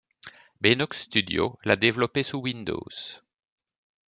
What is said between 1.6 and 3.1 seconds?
l'a développé sous Windows.